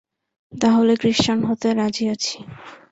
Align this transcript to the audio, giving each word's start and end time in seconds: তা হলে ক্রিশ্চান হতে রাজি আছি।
তা 0.53 0.69
হলে 0.75 0.93
ক্রিশ্চান 1.01 1.39
হতে 1.49 1.67
রাজি 1.79 2.05
আছি। 2.13 2.35